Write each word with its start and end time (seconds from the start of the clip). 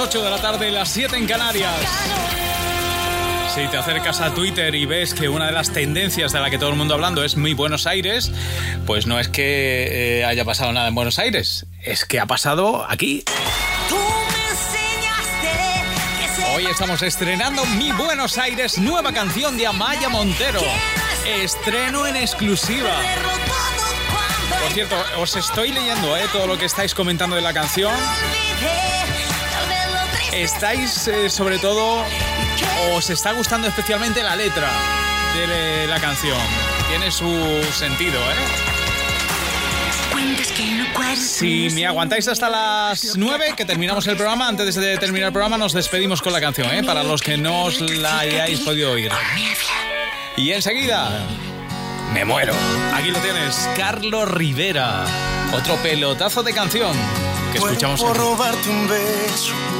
Las 0.00 0.08
8 0.08 0.24
de 0.24 0.30
la 0.30 0.38
tarde, 0.38 0.70
las 0.70 0.88
7 0.92 1.14
en 1.14 1.26
Canarias. 1.26 1.74
Si 3.54 3.66
te 3.68 3.76
acercas 3.76 4.22
a 4.22 4.32
Twitter 4.32 4.74
y 4.74 4.86
ves 4.86 5.12
que 5.12 5.28
una 5.28 5.44
de 5.44 5.52
las 5.52 5.74
tendencias 5.74 6.32
de 6.32 6.40
la 6.40 6.48
que 6.48 6.56
todo 6.56 6.70
el 6.70 6.76
mundo 6.76 6.94
hablando 6.94 7.22
es 7.22 7.36
muy 7.36 7.52
Buenos 7.52 7.86
Aires, 7.86 8.32
pues 8.86 9.06
no 9.06 9.20
es 9.20 9.28
que 9.28 10.20
eh, 10.20 10.24
haya 10.24 10.46
pasado 10.46 10.72
nada 10.72 10.88
en 10.88 10.94
Buenos 10.94 11.18
Aires, 11.18 11.66
es 11.82 12.06
que 12.06 12.18
ha 12.18 12.24
pasado 12.24 12.86
aquí. 12.88 13.24
Hoy 16.54 16.64
estamos 16.64 17.02
estrenando 17.02 17.66
Mi 17.66 17.92
Buenos 17.92 18.38
Aires, 18.38 18.78
nueva 18.78 19.12
canción 19.12 19.58
de 19.58 19.66
Amaya 19.66 20.08
Montero. 20.08 20.62
Estreno 21.26 22.06
en 22.06 22.16
exclusiva. 22.16 23.02
Por 24.62 24.72
cierto, 24.72 24.96
os 25.18 25.36
estoy 25.36 25.72
leyendo 25.72 26.16
eh, 26.16 26.24
todo 26.32 26.46
lo 26.46 26.56
que 26.56 26.64
estáis 26.64 26.94
comentando 26.94 27.36
de 27.36 27.42
la 27.42 27.52
canción. 27.52 27.92
Estáis 30.32 31.08
eh, 31.08 31.28
sobre 31.28 31.58
todo, 31.58 32.04
os 32.92 33.10
está 33.10 33.32
gustando 33.32 33.66
especialmente 33.66 34.22
la 34.22 34.36
letra 34.36 34.70
de 35.34 35.86
la 35.88 36.00
canción. 36.00 36.38
Tiene 36.88 37.10
su 37.10 37.62
sentido, 37.72 38.18
¿eh? 38.18 38.76
Si 41.16 41.68
me 41.70 41.86
aguantáis 41.86 42.28
hasta 42.28 42.48
las 42.48 43.16
9, 43.16 43.54
que 43.56 43.64
terminamos 43.64 44.06
el 44.06 44.16
programa, 44.16 44.48
antes 44.48 44.74
de 44.74 44.98
terminar 44.98 45.28
el 45.28 45.32
programa 45.32 45.58
nos 45.58 45.72
despedimos 45.72 46.22
con 46.22 46.32
la 46.32 46.40
canción, 46.40 46.72
¿eh? 46.72 46.84
para 46.84 47.02
los 47.02 47.22
que 47.22 47.36
no 47.36 47.64
os 47.64 47.80
la 47.80 48.20
hayáis 48.20 48.60
podido 48.60 48.92
oír. 48.92 49.10
Y 50.36 50.52
enseguida, 50.52 51.26
me 52.12 52.24
muero. 52.24 52.54
Aquí 52.94 53.10
lo 53.10 53.18
tienes, 53.18 53.68
Carlos 53.76 54.30
Rivera. 54.30 55.04
Otro 55.52 55.76
pelotazo 55.76 56.42
de 56.42 56.52
canción 56.52 56.96
que 57.52 57.58
escuchamos. 57.58 58.00
Por 58.00 58.16
robarte 58.16 58.68
un 58.68 58.88
beso 58.88 59.79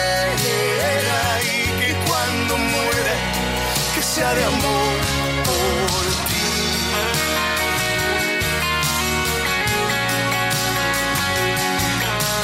de 4.21 4.43
amor 4.45 4.97
por 5.45 6.05
ti. 6.29 6.45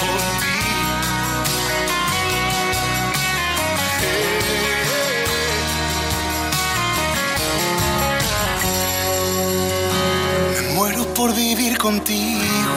Por 0.02 0.22
ti. 0.42 0.58
Me 10.52 10.62
muero 10.74 11.04
por 11.14 11.32
vivir 11.36 11.78
contigo 11.78 12.74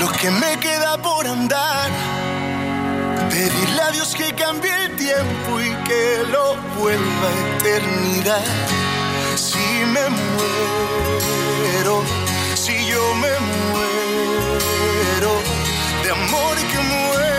lo 0.00 0.08
que 0.08 0.30
me 0.32 0.58
queda 0.58 0.98
por 1.00 1.24
andar. 1.28 2.15
Pedirle 3.36 3.82
a 3.82 3.90
Dios 3.90 4.14
que 4.14 4.32
cambie 4.32 4.72
el 4.86 4.96
tiempo 4.96 5.60
y 5.60 5.68
que 5.86 6.24
lo 6.32 6.56
vuelva 6.78 7.28
a 7.28 7.56
eternidad. 7.58 8.44
Si 9.34 9.58
me 9.92 10.08
muero, 10.08 12.02
si 12.54 12.72
yo 12.86 13.14
me 13.16 13.32
muero, 13.68 15.32
de 16.02 16.10
amor 16.12 16.56
que 16.70 16.78
muera 16.78 17.35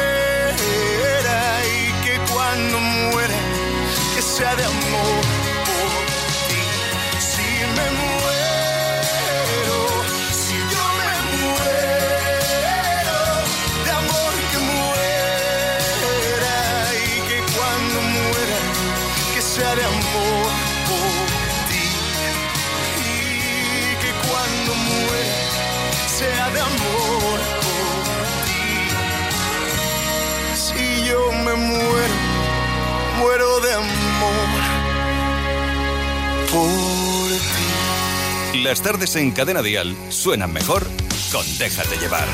Las 38.67 38.81
tardes 38.81 39.15
en 39.15 39.31
Cadena 39.31 39.61
Dial 39.61 39.95
suenan 40.09 40.51
mejor 40.51 40.85
con 41.31 41.57
Déjate 41.57 41.95
llevar. 41.99 42.27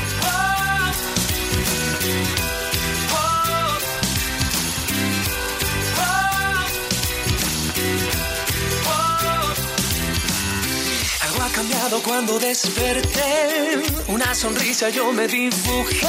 Algo 11.22 11.40
ha 11.40 11.48
cambiado 11.50 12.02
cuando 12.02 12.40
desperté, 12.40 13.84
una 14.08 14.34
sonrisa 14.34 14.88
yo 14.90 15.12
me 15.12 15.28
dibujé 15.28 16.08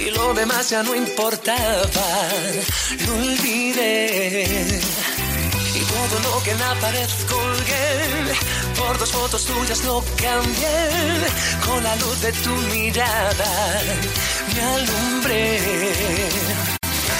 y 0.00 0.10
lo 0.10 0.34
demás 0.34 0.68
ya 0.70 0.82
no 0.82 0.96
importaba, 0.96 2.28
lo 3.06 3.14
olvidé. 3.14 4.80
Y 5.76 5.80
todo 5.80 6.18
lo 6.24 6.42
que 6.42 6.50
en 6.50 6.58
la 6.58 6.74
pared 6.80 7.08
por 8.88 8.98
dos 8.98 9.12
fotos 9.12 9.44
tuyas 9.44 9.84
lo 9.84 10.02
cambié, 10.16 10.78
con 11.66 11.82
la 11.84 11.94
luz 11.96 12.22
de 12.22 12.32
tu 12.44 12.54
mirada 12.72 13.52
me 14.54 14.62
alumbré. 14.76 15.60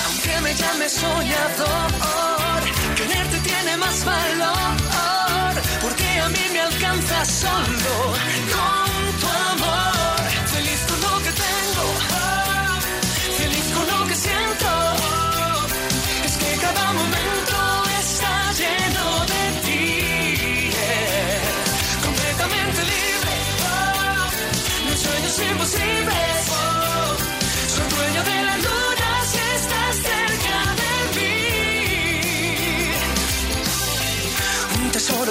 Aunque 0.07 0.41
me 0.45 0.55
llame 0.55 0.89
soñador, 0.89 2.63
quererte 2.97 3.39
tiene 3.51 3.77
más 3.77 4.03
valor, 4.03 5.63
porque 5.83 6.09
a 6.25 6.29
mí 6.31 6.45
me 6.55 6.61
alcanza 6.61 7.25
solo 7.27 7.95
con 8.55 8.88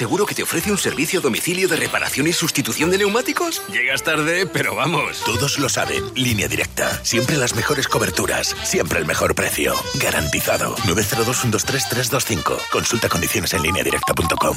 Seguro 0.00 0.24
que 0.24 0.34
te 0.34 0.42
ofrece 0.42 0.70
un 0.70 0.78
servicio 0.78 1.20
a 1.20 1.22
domicilio 1.22 1.68
de 1.68 1.76
reparación 1.76 2.26
y 2.26 2.32
sustitución 2.32 2.90
de 2.90 2.96
neumáticos? 2.96 3.60
Llegas 3.70 4.02
tarde, 4.02 4.46
pero 4.46 4.74
vamos. 4.74 5.22
Todos 5.26 5.58
lo 5.58 5.68
saben. 5.68 6.02
Línea 6.14 6.48
directa. 6.48 7.04
Siempre 7.04 7.36
las 7.36 7.54
mejores 7.54 7.86
coberturas. 7.86 8.56
Siempre 8.64 8.98
el 8.98 9.04
mejor 9.04 9.34
precio. 9.34 9.74
Garantizado. 9.96 10.74
902-123-325. 10.86 12.56
Consulta 12.72 13.10
condiciones 13.10 13.52
en 13.52 13.62
lineadirecta.com. 13.62 14.56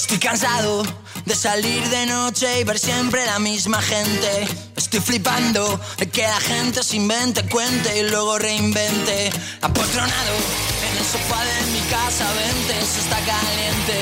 Estoy 0.00 0.18
cansado 0.18 0.82
de 1.26 1.34
salir 1.34 1.86
de 1.90 2.06
noche 2.06 2.58
y 2.58 2.64
ver 2.64 2.78
siempre 2.78 3.26
la 3.26 3.38
misma 3.38 3.82
gente. 3.82 4.48
Estoy 4.74 4.98
flipando 4.98 5.78
de 5.98 6.08
que 6.08 6.22
la 6.22 6.40
gente 6.40 6.82
se 6.82 6.96
invente, 6.96 7.46
cuente 7.46 7.98
y 7.98 8.08
luego 8.08 8.38
reinvente. 8.38 9.30
Apotronado 9.60 10.34
en 10.88 10.98
el 10.98 11.04
sofá 11.04 11.44
de 11.44 11.66
mi 11.72 11.80
casa, 11.90 12.26
vente, 12.32 12.74
se 12.80 13.00
está 13.00 13.18
caliente. 13.18 13.96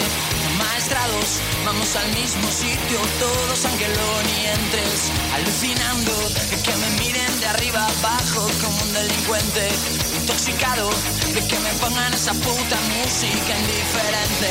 Maestrados, 0.56 1.28
vamos 1.66 1.96
al 1.96 2.08
mismo 2.14 2.48
sitio, 2.48 2.98
todos 3.18 3.64
aunque 3.64 3.88
luego 3.88 4.22
ni 4.22 4.46
entres. 4.46 5.10
Alucinando 5.34 6.12
de 6.48 6.62
que 6.62 6.76
me 6.76 6.97
arriba 7.50 7.86
abajo 7.86 8.46
como 8.62 8.76
un 8.82 8.92
delincuente. 8.92 9.68
Intoxicado 10.20 10.90
de 11.34 11.40
que 11.46 11.58
me 11.60 11.72
pongan 11.80 12.12
esa 12.12 12.32
puta 12.34 12.76
música 12.96 13.52
indiferente. 13.58 14.50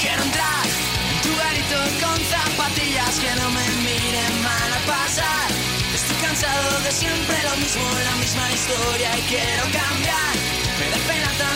Quiero 0.00 0.22
entrar 0.22 0.66
en 1.10 1.18
tu 1.22 1.32
garito 1.36 1.78
con 2.02 2.18
zapatillas 2.24 3.18
que 3.18 3.32
no 3.40 3.50
me 3.50 3.66
miren 3.84 4.42
mal 4.42 4.70
a 4.72 4.80
pasar. 4.86 5.48
Estoy 5.94 6.16
cansado 6.16 6.80
de 6.80 6.92
siempre 6.92 7.36
lo 7.48 7.56
mismo, 7.56 7.84
la 8.04 8.16
misma 8.16 8.52
historia 8.52 9.08
y 9.18 9.22
quiero 9.22 9.62
cambiar. 9.72 10.34
Me 10.78 10.86
da 10.90 10.98
pena 11.08 11.30
tanta 11.38 11.55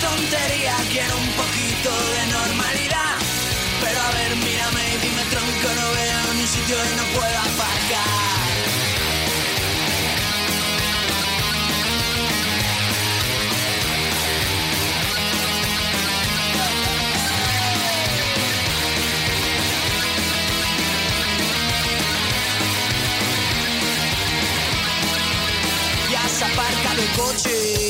Tontería, 0.00 0.74
quiero 0.90 1.16
un 1.16 1.30
poquito 1.40 1.90
de 2.14 2.26
normalidad. 2.26 3.16
Pero 3.82 4.00
a 4.00 4.10
ver, 4.12 4.36
mírame 4.36 4.82
y 4.94 4.98
dime 5.04 5.24
tronco, 5.30 5.68
no 5.80 5.92
veo 5.92 6.34
ni 6.34 6.46
sitio 6.46 6.76
y 6.76 6.96
no 6.96 7.04
puedo 7.18 7.38
aparcar. 7.38 8.20
Ya 26.10 26.24
has 26.24 26.42
aparcado 26.42 27.02
el 27.02 27.08
coche 27.12 27.89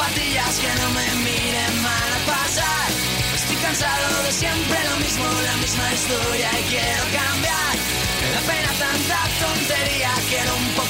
zapatillas 0.00 0.58
que 0.58 0.72
no 0.80 0.90
me 0.90 1.06
miren 1.24 1.82
mal 1.82 2.10
a 2.16 2.20
pasar. 2.32 2.88
Estoy 3.34 3.56
cansado 3.56 4.22
de 4.24 4.32
siempre 4.32 4.78
lo 4.90 4.96
mismo, 4.96 5.24
la 5.24 5.56
misma 5.56 5.92
historia 5.92 6.48
y 6.58 6.62
quiero 6.72 7.04
cambiar. 7.18 7.74
Me 8.20 8.28
da 8.34 8.40
pena 8.50 8.72
tanta 8.78 9.18
tontería, 9.44 10.10
quiero 10.28 10.56
un 10.56 10.68
poquito 10.74 10.89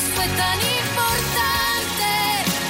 fue 0.00 0.26
tan 0.28 0.58
importante. 0.58 2.10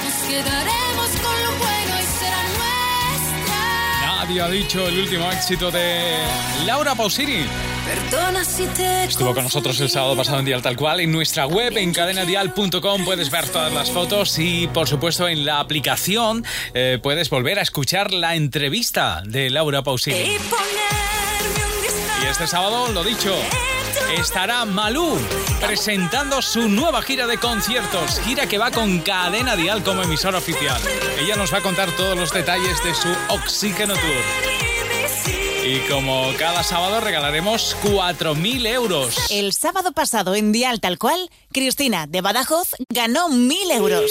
Nos 0.03 0.13
quedaremos 0.29 1.09
con 1.21 1.43
lo 1.43 1.51
bueno 1.57 1.99
y 1.99 2.05
será 2.19 2.43
nuestra. 2.43 4.01
Nadie 4.01 4.41
ha 4.41 4.49
dicho 4.49 4.87
el 4.87 4.99
último 4.99 5.31
éxito 5.31 5.71
de 5.71 6.19
Laura 6.65 6.95
Pausini. 6.95 7.45
Perdona 7.85 8.43
si 8.43 8.65
te 8.67 9.05
Estuvo 9.05 9.33
con 9.33 9.43
nosotros 9.43 9.79
el 9.79 9.89
sábado 9.89 10.15
pasado 10.15 10.39
en 10.39 10.45
Dial 10.45 10.61
Tal 10.61 10.75
Cual. 10.75 10.99
En 10.99 11.11
nuestra 11.11 11.47
web, 11.47 11.77
en 11.77 11.93
cadenadial.com, 11.93 13.05
puedes 13.05 13.29
ver 13.29 13.47
todas 13.49 13.73
las 13.73 13.91
fotos 13.91 14.37
y, 14.39 14.67
por 14.67 14.87
supuesto, 14.87 15.27
en 15.27 15.45
la 15.45 15.59
aplicación 15.59 16.45
eh, 16.73 16.99
puedes 17.01 17.29
volver 17.29 17.59
a 17.59 17.61
escuchar 17.61 18.11
la 18.11 18.35
entrevista 18.35 19.21
de 19.25 19.49
Laura 19.49 19.83
Pausini. 19.83 20.37
Y 22.23 22.25
este 22.29 22.47
sábado, 22.47 22.91
lo 22.91 23.03
dicho, 23.03 23.33
estará 24.15 24.65
Malú 24.65 25.17
presentando 25.59 26.41
su 26.41 26.67
nueva 26.69 27.01
gira 27.01 27.27
de 27.27 27.37
conciertos. 27.37 28.19
Gira 28.21 28.47
que 28.47 28.57
va 28.57 28.71
con 28.71 28.99
Cadena 28.99 29.55
Dial 29.55 29.83
como 29.83 30.03
emisora 30.03 30.37
oficial. 30.37 30.79
Ella 31.19 31.35
nos 31.35 31.53
va 31.53 31.57
a 31.57 31.61
contar 31.61 31.91
todos 31.91 32.17
los 32.17 32.31
detalles 32.31 32.83
de 32.83 32.93
su 32.93 33.09
Oxígeno 33.29 33.93
Tour. 33.93 34.23
Y 35.65 35.79
como 35.89 36.31
cada 36.39 36.63
sábado 36.63 37.01
regalaremos 37.01 37.75
4.000 37.83 38.67
euros. 38.67 39.29
El 39.29 39.51
sábado 39.51 39.91
pasado 39.91 40.33
en 40.35 40.53
Dial 40.53 40.79
Tal 40.79 40.97
Cual, 40.97 41.29
Cristina 41.51 42.05
de 42.07 42.21
Badajoz 42.21 42.69
ganó 42.89 43.27
1.000 43.27 43.71
euros. 43.73 44.09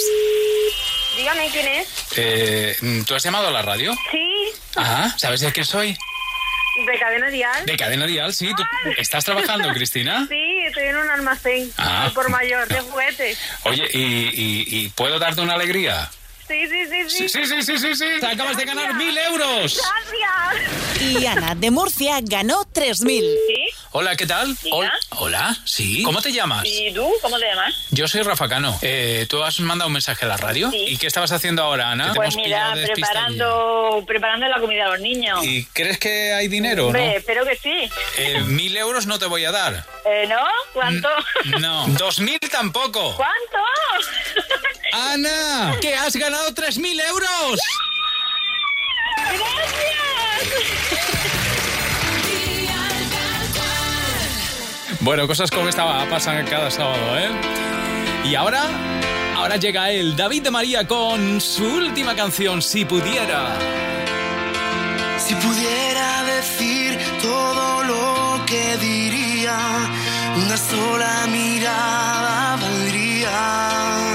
Dígame 1.17 1.49
quién 1.49 1.67
es. 1.67 1.87
Eh, 2.15 2.75
¿Tú 3.07 3.15
has 3.15 3.23
llamado 3.23 3.47
a 3.47 3.51
la 3.51 3.63
radio? 3.63 3.91
Sí, 4.11 4.33
Ah, 4.75 5.11
¿sabes 5.17 5.41
de 5.41 5.51
qué 5.51 5.63
soy? 5.65 5.97
De 6.85 6.99
cadena 6.99 7.27
dial. 7.29 7.65
De 7.65 7.77
Cadena 7.77 8.05
Dial, 8.05 8.33
sí. 8.33 8.51
¿Tú 8.55 8.63
¿Estás 8.97 9.25
trabajando, 9.25 9.69
Cristina? 9.73 10.25
Sí, 10.29 10.59
estoy 10.67 10.83
en 10.85 10.97
un 10.97 11.09
almacén. 11.09 11.71
Ah. 11.77 12.11
por 12.13 12.29
mayor, 12.29 12.67
de 12.67 12.79
juguetes. 12.81 13.39
Oye, 13.63 13.87
¿y, 13.93 13.99
y- 14.01 14.65
y 14.85 14.89
puedo 14.89 15.19
darte 15.19 15.41
una 15.41 15.53
alegría? 15.53 16.09
Sí, 16.47 16.67
sí, 16.67 16.85
sí, 16.85 17.09
sí. 17.09 17.29
Sí, 17.29 17.29
sí, 17.29 17.45
sí, 17.45 17.61
sí, 17.61 17.77
sí, 17.77 17.95
sí. 17.95 18.05
Te 18.21 18.25
acabas 18.27 18.55
de 18.55 18.63
ganar 18.65 18.93
1.000 18.93 19.17
euros. 19.27 19.79
Gracias. 19.81 21.01
Y 21.01 21.25
Ana 21.25 21.55
de 21.55 21.71
Murcia 21.71 22.19
ganó 22.21 22.63
3.000. 22.73 23.19
¿Sí? 23.47 23.65
Hola, 23.91 24.15
¿qué 24.15 24.25
tal? 24.25 24.55
Hol- 24.71 24.91
Hola, 25.17 25.57
sí. 25.65 26.03
¿Cómo 26.03 26.21
te 26.21 26.31
llamas? 26.31 26.63
¿Y 26.65 26.91
tú? 26.93 27.09
¿Cómo 27.21 27.37
te 27.39 27.45
llamas? 27.47 27.75
Yo 27.91 28.07
soy 28.07 28.21
Rafa 28.21 28.47
Cano. 28.47 28.77
Eh, 28.81 29.25
¿Tú 29.29 29.43
has 29.43 29.59
mandado 29.59 29.87
un 29.87 29.93
mensaje 29.93 30.25
a 30.25 30.27
la 30.29 30.37
radio? 30.37 30.69
¿Y 30.73 30.97
qué 30.97 31.07
estabas 31.07 31.31
haciendo 31.31 31.63
ahora, 31.63 31.91
Ana? 31.91 32.13
Pues 32.15 32.35
mira, 32.35 32.73
preparando, 32.73 34.03
preparando 34.07 34.47
la 34.47 34.59
comida 34.59 34.85
a 34.85 34.89
los 34.89 34.99
niños. 35.01 35.43
¿Y 35.43 35.65
crees 35.65 35.97
que 35.99 36.33
hay 36.33 36.47
dinero, 36.47 36.83
no? 36.83 36.87
Hombre, 36.87 37.15
espero 37.17 37.45
que 37.45 37.55
sí. 37.57 37.89
Eh, 38.17 38.41
mil 38.45 38.75
euros 38.77 39.05
no 39.07 39.19
te 39.19 39.25
voy 39.25 39.43
a 39.45 39.51
dar. 39.51 39.85
Eh, 40.05 40.25
¿No? 40.27 40.43
¿Cuánto? 40.73 41.09
No. 41.59 41.87
Dos 41.97 42.19
mil 42.19 42.39
tampoco. 42.51 43.15
¿Cuánto? 43.15 43.57
¡Ana! 44.93 45.75
¡Que 45.81 45.95
has 45.95 46.15
ganado 46.15 46.53
tres 46.53 46.77
mil 46.77 46.99
euros! 46.99 47.59
Bueno, 55.01 55.25
cosas 55.27 55.49
como 55.49 55.69
esta 55.69 55.85
pasan 56.09 56.45
cada 56.47 56.69
sábado, 56.69 57.17
¿eh? 57.17 57.29
Y 58.25 58.35
ahora, 58.35 58.63
ahora 59.37 59.55
llega 59.55 59.89
él, 59.89 60.17
David 60.17 60.43
de 60.43 60.51
María, 60.51 60.85
con 60.85 61.39
su 61.39 61.63
última 61.65 62.13
canción, 62.15 62.61
Si 62.61 62.83
pudiera. 62.83 63.55
Si 65.17 65.33
pudiera 65.35 66.23
decir 66.23 66.99
todo 67.21 67.83
lo 67.83 68.45
que 68.45 68.77
diría, 68.77 69.57
una 70.35 70.57
sola 70.57 71.27
mirada 71.27 72.57
valdría. 72.57 74.06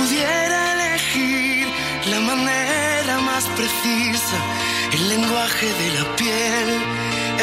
Pudiera 0.00 0.72
elegir 0.72 1.68
la 2.06 2.20
manera 2.20 3.20
más 3.20 3.44
precisa, 3.48 4.38
el 4.94 5.08
lenguaje 5.10 5.66
de 5.66 5.88
la 5.98 6.16
piel 6.16 6.68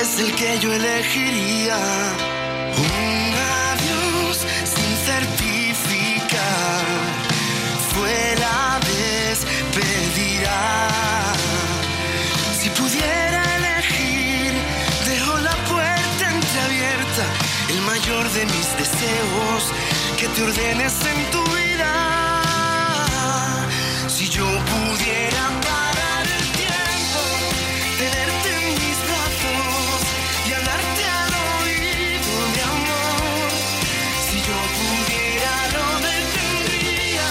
es 0.02 0.20
el 0.20 0.34
que 0.34 0.58
yo 0.58 0.74
elegiría. 0.74 1.78
Un 2.78 3.34
adiós 3.70 4.38
sin 4.74 4.92
certificar 5.06 6.86
fue 7.94 8.36
la 8.40 8.80
despedida. 8.98 10.60
Si 12.60 12.72
pudiera 12.72 13.42
elegir, 13.60 14.52
dejo 15.06 15.38
la 15.38 15.56
puerta 15.72 16.24
entreabierta, 16.38 17.24
el 17.70 17.82
mayor 17.82 18.28
de 18.32 18.46
mis 18.46 18.68
deseos, 18.82 19.62
que 20.18 20.28
te 20.28 20.42
ordenes 20.42 20.96
en 21.06 21.32
tu 21.32 21.44
vida. 21.56 22.17
Si 24.18 24.28
yo 24.30 24.46
pudiera 24.46 25.44
parar 25.62 26.26
el 26.26 26.46
tiempo, 26.54 27.22
tenerte 28.00 28.50
en 28.58 28.66
mis 28.82 28.98
brazos 29.06 30.00
y 30.48 30.54
hablarte 30.54 31.04
al 31.22 31.34
oído 31.62 32.34
de 32.56 32.62
amor. 32.76 33.50
Si 34.28 34.38
yo 34.48 34.58
pudiera 34.80 35.54
lo 35.76 35.88
detendría, 36.10 37.30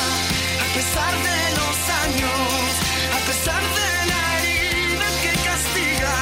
a 0.63 0.69
pesar 0.77 1.13
de 1.29 1.41
los 1.59 1.77
años, 2.05 2.71
a 3.17 3.21
pesar 3.27 3.63
de 3.81 3.91
la 4.11 4.23
herida 4.39 5.09
que 5.23 5.33
castiga 5.49 6.17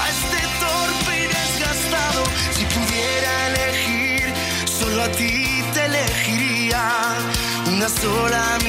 a 0.00 0.04
este 0.16 0.40
torpe 0.64 1.12
y 1.24 1.26
desgastado. 1.38 2.22
Si 2.56 2.64
pudiera 2.74 3.32
elegir, 3.48 4.32
solo 4.64 5.02
a 5.02 5.08
ti 5.12 5.62
te 5.74 5.84
elegiría. 5.84 6.84
Una 7.66 7.88
sola 7.88 8.59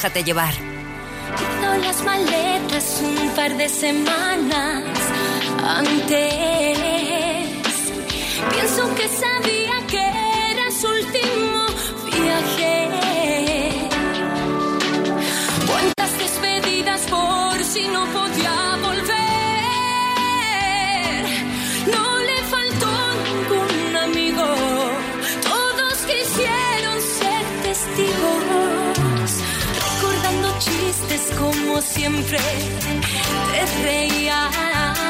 Déjate 0.00 0.24
llevar. 0.24 0.54
Hizo 0.54 1.76
las 1.76 2.02
maletas 2.04 3.02
un 3.02 3.28
par 3.36 3.54
de 3.54 3.68
semanas 3.68 4.82
antes. 5.62 6.78
Pienso 8.50 8.94
que 8.94 9.06
sabía 9.08 9.86
que 9.88 10.00
era 10.52 10.70
su 10.70 10.86
último 10.88 11.66
viaje. 12.06 12.88
Cuántas 15.66 16.16
despedidas 16.16 17.02
por 17.02 17.62
si 17.62 17.86
no 17.88 18.06
podía 18.06 18.49
como 31.40 31.80
siempre 31.80 32.38
te 33.50 33.82
reías. 33.82 35.09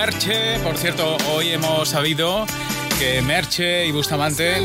Merche. 0.00 0.58
Por 0.62 0.78
cierto, 0.78 1.18
hoy 1.30 1.50
hemos 1.50 1.90
sabido 1.90 2.46
que 2.98 3.20
Merche 3.20 3.84
y 3.84 3.92
Bustamante 3.92 4.62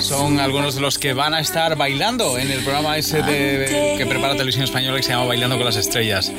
son 0.00 0.40
algunos 0.40 0.74
de 0.74 0.80
los 0.80 0.98
que 0.98 1.12
van 1.12 1.34
a 1.34 1.40
estar 1.40 1.76
bailando 1.76 2.38
en 2.38 2.50
el 2.50 2.60
programa 2.60 2.96
ese 2.96 3.22
de, 3.22 3.96
que 3.98 4.06
prepara 4.06 4.32
Televisión 4.32 4.64
Española 4.64 4.96
que 4.96 5.02
se 5.02 5.10
llama 5.10 5.26
Bailando 5.26 5.56
con 5.56 5.66
las 5.66 5.76
Estrellas. 5.76 6.32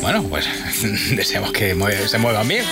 Bueno, 0.00 0.22
pues 0.22 0.48
deseamos 1.10 1.50
que 1.50 1.74
se 2.06 2.18
muevan 2.18 2.46
bien. 2.46 2.64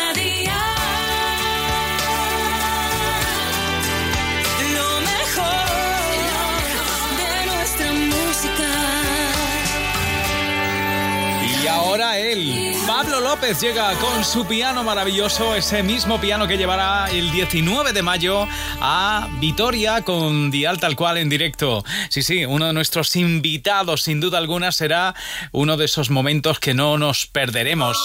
López, 13.27 13.61
llega 13.61 13.93
con 13.95 14.25
su 14.25 14.47
piano 14.47 14.85
maravilloso, 14.85 15.57
ese 15.57 15.83
mismo 15.83 16.21
piano 16.21 16.47
que 16.47 16.57
llevará 16.57 17.11
el 17.11 17.33
19 17.33 17.93
de 17.93 18.01
mayo 18.01 18.47
a 18.81 19.27
Vitoria 19.41 20.03
con 20.05 20.53
Dial 20.53 20.79
Tal 20.79 20.95
Cual 20.95 21.19
en 21.19 21.29
directo. 21.29 21.83
Sí, 22.09 22.23
sí, 22.23 22.45
uno 22.45 22.69
de 22.69 22.73
nuestros 22.73 23.17
invitados, 23.17 24.05
sin 24.05 24.21
duda 24.21 24.39
alguna, 24.39 24.71
será 24.71 25.17
uno 25.51 25.77
de 25.77 25.87
esos 25.87 26.09
momentos 26.09 26.61
que 26.61 26.73
no 26.73 26.99
nos 26.99 27.27
perderemos, 27.27 27.99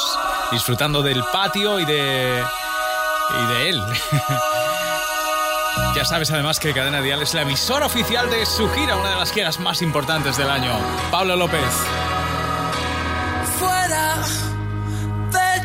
disfrutando 0.52 1.04
del 1.04 1.24
patio 1.32 1.80
y 1.80 1.86
de. 1.86 2.44
y 3.44 3.54
de 3.54 3.70
él. 3.70 3.82
Ya 5.96 6.04
sabes 6.04 6.32
además 6.32 6.60
que 6.60 6.74
Cadena 6.74 7.02
Dial 7.02 7.22
es 7.22 7.34
la 7.34 7.44
emisora 7.44 7.86
oficial 7.86 8.30
de 8.30 8.46
su 8.46 8.70
gira, 8.72 8.98
una 8.98 9.10
de 9.10 9.16
las 9.16 9.32
giras 9.32 9.60
más 9.60 9.82
importantes 9.82 10.36
del 10.36 10.50
año. 10.50 10.78
Pablo 11.12 11.36
López. 11.36 11.62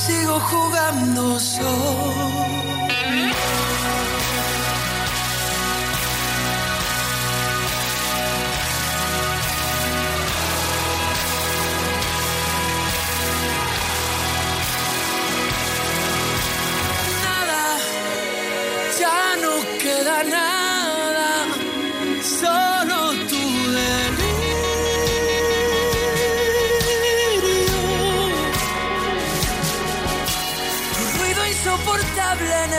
Sigo 0.00 0.40
jugando 0.40 1.38
solo. 1.38 2.59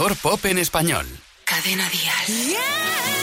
mejor 0.00 0.16
pop 0.16 0.46
en 0.46 0.56
español. 0.56 1.06
Cadena 1.44 1.86
Dial. 1.90 3.19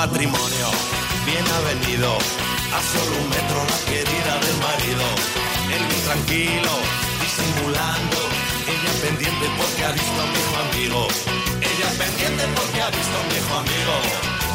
matrimonio. 0.00 0.68
Bien 1.26 1.44
avenido, 1.60 2.16
a 2.76 2.80
solo 2.92 3.12
un 3.20 3.28
metro 3.28 3.58
la 3.72 3.78
querida 3.90 4.32
del 4.46 4.56
marido. 4.68 5.04
Él 5.74 5.82
bien 5.90 6.02
tranquilo, 6.08 6.72
disimulando. 7.20 8.18
Ella 8.72 8.92
pendiente 9.04 9.46
porque 9.58 9.84
ha 9.84 9.92
visto 9.92 10.18
a 10.24 10.26
mi 10.32 10.38
hijo 10.40 10.56
amigo. 10.68 11.00
Ella 11.70 11.88
pendiente 12.00 12.44
porque 12.56 12.80
ha 12.80 12.90
visto 12.98 13.14
a 13.20 13.24
mi 13.28 13.34
hijo 13.40 13.54
amigo. 13.62 14.49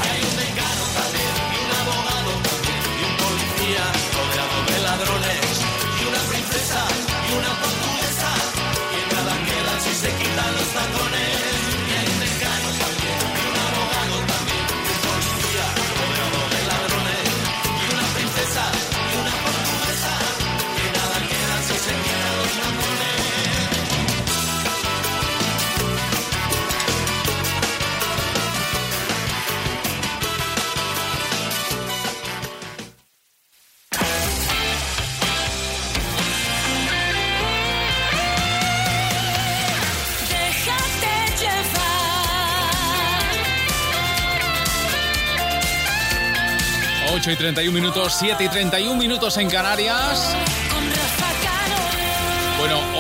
y 47.36 47.38
31 47.38 47.71
minutos, 47.74 48.15
7 48.19 48.43
y 48.43 48.50
31 48.50 48.95
minutos 48.95 49.38
en 49.38 49.50
Canarias 49.50 50.36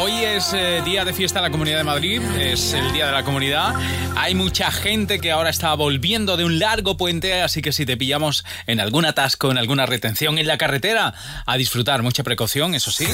hoy 0.05 0.23
es 0.23 0.53
eh, 0.53 0.83
día 0.85 1.03
de 1.03 1.13
fiesta 1.13 1.39
en 1.39 1.45
la 1.45 1.49
Comunidad 1.49 1.79
de 1.79 1.83
Madrid, 1.83 2.21
es 2.39 2.73
el 2.73 2.93
día 2.93 3.07
de 3.07 3.11
la 3.11 3.23
comunidad. 3.23 3.73
Hay 4.15 4.35
mucha 4.35 4.69
gente 4.69 5.19
que 5.19 5.31
ahora 5.31 5.49
está 5.49 5.73
volviendo 5.73 6.37
de 6.37 6.45
un 6.45 6.59
largo 6.59 6.95
puente, 6.95 7.41
así 7.41 7.63
que 7.63 7.73
si 7.73 7.87
te 7.87 7.97
pillamos 7.97 8.45
en 8.67 8.79
algún 8.79 9.05
atasco, 9.05 9.49
en 9.49 9.57
alguna 9.57 9.87
retención 9.87 10.37
en 10.37 10.45
la 10.45 10.59
carretera, 10.59 11.15
a 11.47 11.57
disfrutar, 11.57 12.03
mucha 12.03 12.21
precaución, 12.23 12.75
eso 12.75 12.91
sí, 12.91 13.07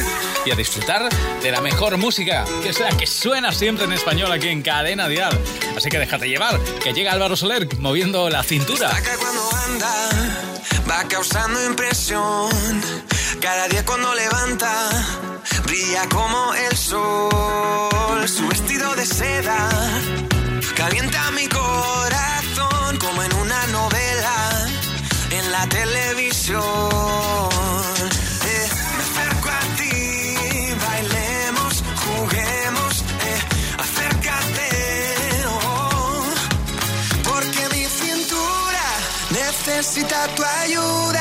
y 0.46 0.52
a 0.52 0.56
disfrutar 0.56 1.08
de 1.42 1.52
la 1.52 1.62
mejor 1.62 1.96
música, 1.96 2.44
que 2.62 2.70
es 2.70 2.80
la 2.82 2.90
que 2.90 3.08
suena 3.08 3.54
siempre 3.54 3.86
en 3.86 3.94
español 3.94 4.30
aquí 4.30 4.50
en 4.50 4.62
Cadena 4.62 5.08
Dial. 5.08 5.40
Así 5.78 5.88
que 5.90 5.98
déjate 5.98 6.28
llevar, 6.28 6.60
que 6.84 6.92
llega 6.92 7.14
Álvaro 7.14 7.38
Soler 7.38 7.70
moviendo 7.80 8.30
la 8.30 8.44
cintura. 8.44 8.92
Va 10.90 11.08
causando 11.08 11.66
impresión. 11.66 12.52
Cada 13.40 13.70
día 13.70 13.86
cuando 13.86 14.14
levanta, 14.14 14.90
brilla 15.64 16.08
como 16.10 16.54
el 16.54 16.78
sol. 16.78 18.28
Su 18.28 18.48
vestido 18.48 18.96
de 18.96 19.06
seda 19.06 19.70
calienta 20.76 21.32
mi 21.32 21.48
corazón 21.48 22.98
como 23.00 23.24
en 23.24 23.34
una 23.36 23.68
novela 23.68 24.68
en 25.32 25.52
la 25.52 25.68
televisión. 25.68 26.62
Eh, 28.54 28.68
me 28.98 29.04
acerco 29.04 29.50
a 29.50 29.62
ti, 29.78 29.96
bailemos, 30.86 31.74
juguemos, 32.04 32.94
eh, 33.30 33.42
acércate. 33.86 34.70
oh. 35.48 36.24
Porque 37.30 37.62
mi 37.74 37.86
cintura 37.86 38.88
necesita 39.32 40.28
tu 40.36 40.44
ayuda. 40.44 41.21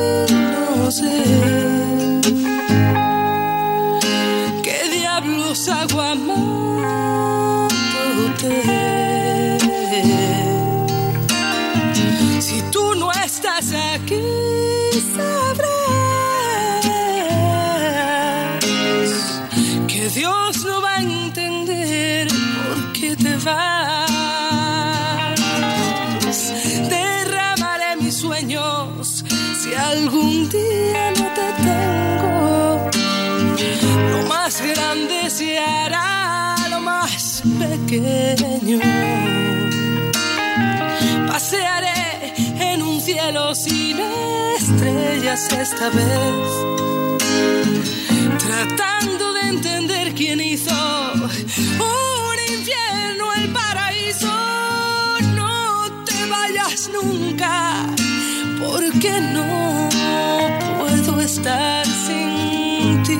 Derramaré 26.89 27.95
mis 27.99 28.17
sueños 28.17 29.23
si 29.59 29.73
algún 29.73 30.47
día 30.47 31.11
no 31.17 31.25
te 31.33 31.51
tengo. 31.63 32.89
Lo 34.11 34.27
más 34.27 34.61
grande 34.61 35.29
se 35.31 35.57
hará 35.57 36.55
lo 36.69 36.81
más 36.81 37.41
pequeño. 37.57 38.79
Pasearé 41.27 42.33
en 42.59 42.83
un 42.83 43.01
cielo 43.01 43.55
sin 43.55 43.97
estrellas 44.59 45.51
esta 45.51 45.89
vez, 45.89 46.47
tratando 48.37 49.33
de 49.33 49.41
entender 49.49 50.13
quién 50.13 50.41
hizo 50.41 50.75
un 51.79 52.30
infierno 52.61 53.33
el 53.33 53.49
paraíso. 53.51 54.31
No 55.35 56.03
te 56.05 56.25
vayas 56.27 56.89
nunca, 56.93 57.87
porque 58.59 59.11
no 59.35 59.89
puedo 60.77 61.21
estar 61.21 61.85
sin 61.85 63.03
ti. 63.03 63.17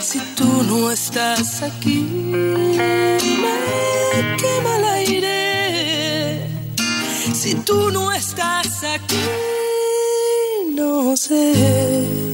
Si 0.00 0.18
tú 0.36 0.50
no 0.68 0.90
estás 0.90 1.62
aquí, 1.62 2.00
me 3.42 3.56
quema 4.40 4.76
el 4.78 4.84
aire. 5.00 6.48
Si 7.32 7.54
tú 7.54 7.90
no 7.90 8.12
estás 8.12 8.84
aquí, 8.84 9.24
no 10.74 11.16
sé 11.16 12.33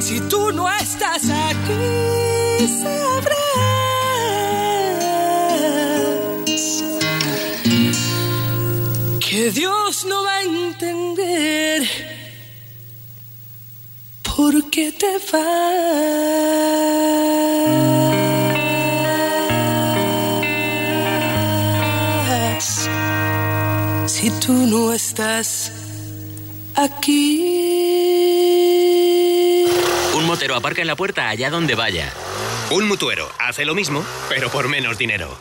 Si 0.00 0.20
tú 0.28 0.52
no 0.52 0.68
estás 0.70 1.22
aquí, 1.30 2.66
sabrás 2.82 3.42
que 9.20 9.50
Dios 9.50 10.04
no 10.06 10.24
va 10.24 10.34
a 10.34 10.42
entender 10.42 11.88
por 14.22 14.70
qué 14.70 14.92
te 14.92 15.18
vas. 15.32 15.72
Si 24.06 24.30
tú 24.40 24.52
no 24.52 24.92
estás 24.92 25.71
aquí. 26.74 27.62
Un 30.14 30.26
motero 30.26 30.54
aparca 30.54 30.80
en 30.80 30.86
la 30.86 30.96
puerta 30.96 31.28
allá 31.28 31.50
donde 31.50 31.74
vaya. 31.74 32.12
Un 32.70 32.86
mutuero 32.88 33.28
hace 33.38 33.64
lo 33.64 33.74
mismo, 33.74 34.04
pero 34.28 34.50
por 34.50 34.68
menos 34.68 34.98
dinero. 34.98 35.36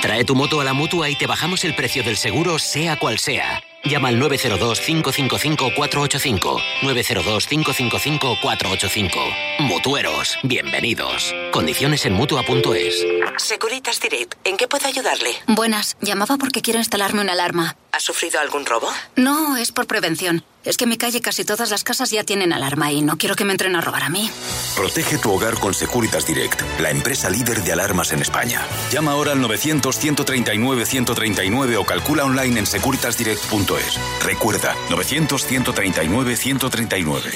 Trae 0.00 0.24
tu 0.24 0.34
moto 0.34 0.60
a 0.60 0.64
la 0.64 0.74
mutua 0.74 1.08
y 1.08 1.16
te 1.16 1.26
bajamos 1.26 1.64
el 1.64 1.74
precio 1.74 2.02
del 2.02 2.16
seguro, 2.18 2.58
sea 2.58 2.98
cual 2.98 3.18
sea. 3.18 3.62
Llama 3.84 4.08
al 4.08 4.20
902-555-485. 4.20 6.60
902-555-485. 6.82 9.60
Mutueros, 9.60 10.36
bienvenidos. 10.42 11.34
Condiciones 11.52 12.04
en 12.06 12.12
mutua.es. 12.14 13.04
Securitas 13.38 14.00
Direct, 14.00 14.34
¿en 14.44 14.56
qué 14.56 14.66
puedo 14.68 14.86
ayudarle? 14.86 15.30
Buenas, 15.46 15.96
llamaba 16.00 16.36
porque 16.38 16.62
quiero 16.62 16.78
instalarme 16.80 17.20
una 17.22 17.32
alarma. 17.32 17.76
¿Ha 17.92 18.00
sufrido 18.00 18.40
algún 18.40 18.64
robo? 18.66 18.88
No, 19.16 19.56
es 19.56 19.72
por 19.72 19.86
prevención. 19.86 20.44
Es 20.64 20.76
que 20.76 20.84
en 20.84 20.90
mi 20.90 20.96
calle 20.96 21.20
casi 21.20 21.44
todas 21.44 21.70
las 21.70 21.82
casas 21.84 22.10
ya 22.10 22.24
tienen 22.24 22.52
alarma 22.52 22.90
y 22.90 23.02
no 23.02 23.16
quiero 23.18 23.36
que 23.36 23.44
me 23.44 23.52
entren 23.52 23.76
a 23.76 23.82
robar 23.82 24.04
a 24.04 24.08
mí. 24.08 24.30
Protege 24.74 25.18
tu 25.18 25.30
hogar 25.30 25.58
con 25.58 25.74
Securitas 25.74 26.26
Direct, 26.26 26.62
la 26.80 26.90
empresa 26.90 27.28
líder 27.28 27.62
de 27.62 27.72
alarmas 27.72 28.12
en 28.12 28.22
España. 28.22 28.62
Llama 28.90 29.12
ahora 29.12 29.32
al 29.32 29.40
900-139-139 29.40 31.76
o 31.76 31.84
calcula 31.84 32.24
online 32.24 32.60
en 32.60 32.66
securitasdirect.es. 32.66 34.00
Recuerda, 34.24 34.74
900-139-139. 34.88 37.30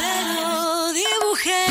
Pero 0.00 0.92
dibujé 0.92 1.66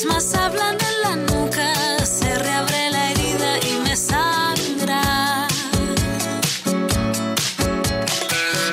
Fantasmas 0.00 0.34
hablan 0.34 0.78
en 0.80 1.02
la 1.02 1.16
nuca, 1.16 1.74
se 2.06 2.38
reabre 2.38 2.90
la 2.90 3.10
herida 3.10 3.58
y 3.58 3.80
me 3.80 3.94
sangra. 3.96 5.46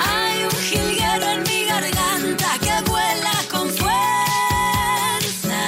Hay 0.10 0.44
un 0.46 0.52
jilguero 0.52 1.26
en 1.32 1.44
mi 1.44 1.66
garganta 1.66 2.58
que 2.62 2.90
vuela 2.90 3.34
con 3.52 3.70
fuerza. 3.70 5.66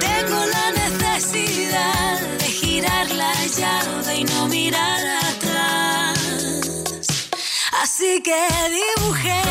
Tengo 0.00 0.44
la 0.56 0.72
necesidad 0.72 2.20
de 2.38 2.46
girar 2.46 3.10
la 3.10 3.32
llave 3.46 4.16
y 4.16 4.24
no 4.24 4.48
mirar 4.48 5.06
atrás. 5.30 6.18
Así 7.80 8.22
que 8.22 8.48
dibujé 8.70 9.47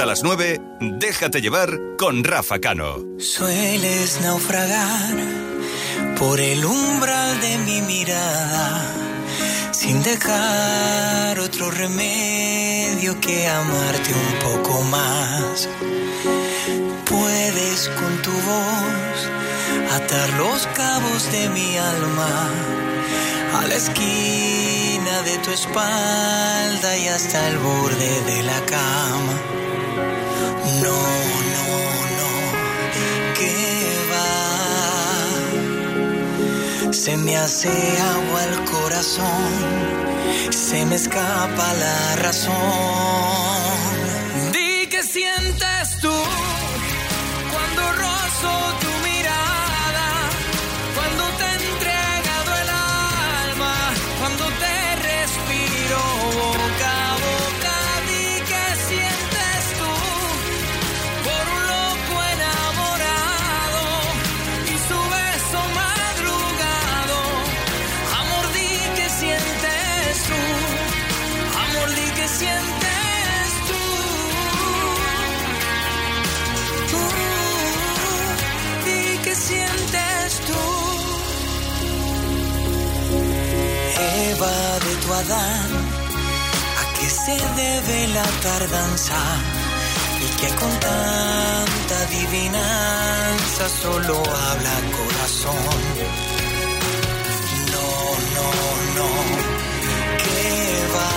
Hasta 0.00 0.08
las 0.08 0.22
9, 0.22 0.60
déjate 0.98 1.42
llevar 1.42 1.78
con 1.98 2.24
Rafa 2.24 2.58
Cano. 2.58 3.04
Sueles 3.18 4.18
naufragar 4.22 5.14
por 6.18 6.40
el 6.40 6.64
umbral 6.64 7.38
de 7.42 7.58
mi 7.58 7.82
mirada, 7.82 8.94
sin 9.72 10.02
dejar 10.02 11.38
otro 11.40 11.70
remedio 11.70 13.20
que 13.20 13.46
amarte 13.46 14.14
un 14.14 14.38
poco 14.38 14.82
más. 14.84 15.68
Puedes 17.04 17.90
con 17.90 18.22
tu 18.22 18.32
voz 18.32 19.92
atar 19.96 20.30
los 20.38 20.66
cabos 20.68 21.30
de 21.30 21.50
mi 21.50 21.76
alma 21.76 22.48
a 23.52 23.66
la 23.66 23.74
esquina 23.74 25.20
de 25.26 25.36
tu 25.44 25.50
espalda 25.50 26.96
y 26.96 27.06
hasta 27.06 27.48
el 27.48 27.58
borde 27.58 28.22
de 28.22 28.42
la 28.44 28.64
cama. 28.64 29.60
No, 30.82 30.98
no, 31.54 31.68
no, 32.18 32.30
que 33.38 33.54
va. 34.10 34.30
Se 36.92 37.16
me 37.16 37.36
hace 37.36 37.68
agua 37.68 38.44
el 38.44 38.56
corazón, 38.64 39.50
se 40.50 40.84
me 40.86 40.96
escapa 40.96 41.72
la 41.74 42.16
razón. 42.16 43.59
Debe 87.60 88.08
la 88.08 88.26
tardanza? 88.46 89.20
Y 90.24 90.28
que 90.40 90.48
con 90.60 90.72
tanta 90.80 91.94
adivinanza 92.06 93.64
solo 93.82 94.14
habla 94.46 94.76
corazón. 94.98 95.78
No, 97.74 97.88
no, 98.36 98.48
no, 98.98 99.10
que 100.24 100.48
va. 100.94 101.14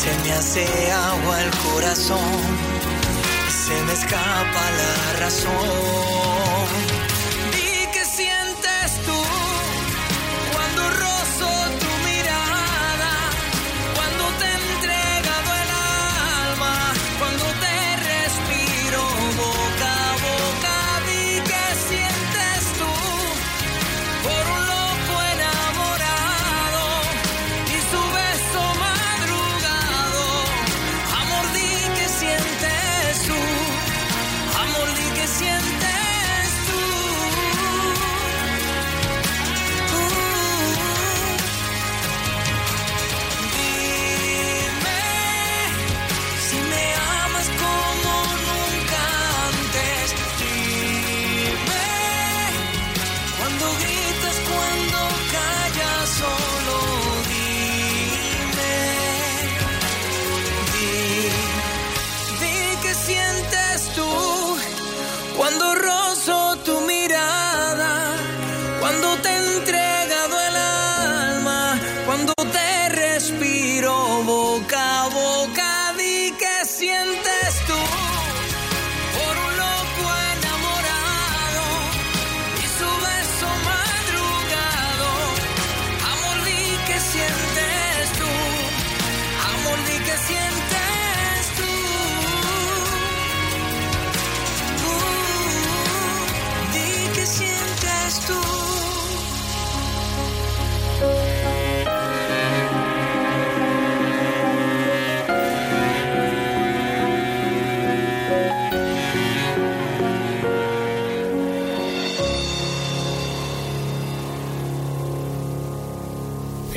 Se 0.00 0.10
me 0.22 0.30
hace 0.38 0.64
agua 0.92 1.34
el 1.44 1.50
corazón, 1.66 2.32
se 3.64 3.76
me 3.86 3.92
escapa 3.92 4.62
la 4.80 4.94
razón. 5.22 6.93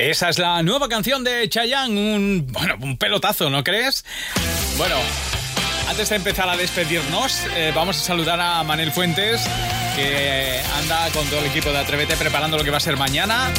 Esa 0.07 0.29
es 0.29 0.39
la 0.39 0.63
nueva 0.63 0.87
canción 0.87 1.25
de 1.25 1.49
Chayanne, 1.49 1.99
un, 1.99 2.47
bueno, 2.49 2.75
un 2.79 2.95
pelotazo, 2.95 3.49
¿no 3.49 3.61
crees? 3.61 4.05
Bueno, 4.77 4.95
antes 5.89 6.07
de 6.07 6.15
empezar 6.15 6.47
a 6.47 6.55
despedirnos, 6.55 7.45
eh, 7.57 7.73
vamos 7.75 7.97
a 7.97 7.99
saludar 7.99 8.39
a 8.39 8.63
Manel 8.63 8.93
Fuentes, 8.93 9.45
que 9.97 10.61
anda 10.77 11.09
con 11.09 11.27
todo 11.27 11.41
el 11.41 11.47
equipo 11.47 11.71
de 11.71 11.79
Atrévete 11.79 12.15
preparando 12.15 12.55
lo 12.57 12.63
que 12.63 12.71
va 12.71 12.77
a 12.77 12.79
ser 12.79 12.95
mañana. 12.95 13.51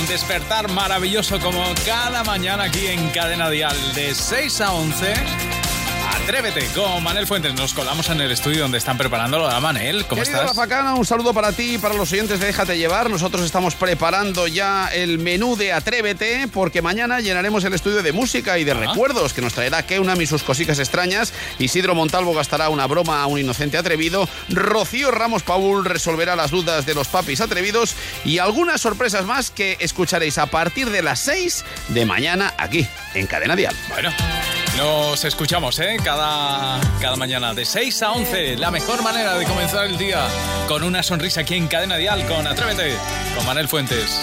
Un 0.00 0.08
despertar 0.08 0.68
maravilloso 0.72 1.38
como 1.38 1.62
cada 1.86 2.24
mañana 2.24 2.64
aquí 2.64 2.88
en 2.88 3.08
Cadena 3.10 3.48
Dial 3.48 3.76
de 3.94 4.12
6 4.12 4.60
a 4.62 4.72
11. 4.72 5.14
Atrévete 6.26 6.66
con 6.74 7.04
Manel 7.04 7.24
Fuentes. 7.24 7.54
Nos 7.54 7.72
colamos 7.72 8.10
en 8.10 8.20
el 8.20 8.32
estudio 8.32 8.62
donde 8.62 8.78
están 8.78 8.98
preparándolo. 8.98 9.44
Hola 9.44 9.60
Manel, 9.60 10.06
¿cómo 10.06 10.22
Querido 10.22 10.40
estás? 10.40 10.56
Rafa 10.56 10.66
Cano, 10.66 10.96
un 10.96 11.06
saludo 11.06 11.32
para 11.32 11.52
ti 11.52 11.76
y 11.76 11.78
para 11.78 11.94
los 11.94 12.10
oyentes 12.12 12.40
de 12.40 12.46
Déjate 12.46 12.76
Llevar. 12.76 13.08
Nosotros 13.08 13.44
estamos 13.44 13.76
preparando 13.76 14.48
ya 14.48 14.88
el 14.88 15.20
menú 15.20 15.54
de 15.54 15.72
Atrévete 15.72 16.48
porque 16.48 16.82
mañana 16.82 17.20
llenaremos 17.20 17.62
el 17.62 17.74
estudio 17.74 18.02
de 18.02 18.10
música 18.10 18.58
y 18.58 18.64
de 18.64 18.74
recuerdos 18.74 19.34
que 19.34 19.40
nos 19.40 19.54
traerá 19.54 19.86
Keunam 19.86 20.20
y 20.20 20.26
sus 20.26 20.42
cositas 20.42 20.80
extrañas. 20.80 21.32
Isidro 21.60 21.94
Montalvo 21.94 22.34
gastará 22.34 22.70
una 22.70 22.88
broma 22.88 23.22
a 23.22 23.26
un 23.26 23.38
inocente 23.38 23.78
atrevido. 23.78 24.28
Rocío 24.48 25.12
Ramos 25.12 25.44
Paul 25.44 25.84
resolverá 25.84 26.34
las 26.34 26.50
dudas 26.50 26.86
de 26.86 26.94
los 26.94 27.06
papis 27.06 27.40
atrevidos 27.40 27.94
y 28.24 28.38
algunas 28.38 28.80
sorpresas 28.80 29.26
más 29.26 29.52
que 29.52 29.76
escucharéis 29.78 30.38
a 30.38 30.46
partir 30.46 30.90
de 30.90 31.02
las 31.02 31.20
6 31.20 31.64
de 31.90 32.04
mañana 32.04 32.52
aquí 32.58 32.84
en 33.14 33.28
Cadena 33.28 33.54
Dial. 33.54 33.76
Bueno. 33.90 34.10
Nos 34.76 35.24
escuchamos, 35.24 35.78
¿eh? 35.78 35.96
Cada, 36.04 36.78
cada 37.00 37.16
mañana 37.16 37.54
de 37.54 37.64
6 37.64 38.02
a 38.02 38.12
11. 38.12 38.56
La 38.58 38.70
mejor 38.70 39.02
manera 39.02 39.38
de 39.38 39.46
comenzar 39.46 39.86
el 39.86 39.96
día 39.96 40.28
con 40.68 40.82
una 40.82 41.02
sonrisa 41.02 41.40
aquí 41.40 41.54
en 41.54 41.66
Cadena 41.66 41.96
Dial 41.96 42.26
con 42.26 42.46
Atrévete, 42.46 42.94
con 43.34 43.46
Manel 43.46 43.68
Fuentes. 43.68 44.18